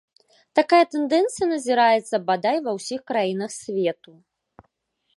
Такая 0.59 0.79
тэндэнцыя 0.93 1.47
назіраецца 1.53 2.21
бадай 2.31 2.57
ва 2.69 2.77
ўсіх 2.79 2.99
краінах 3.13 3.51
свету. 3.61 4.19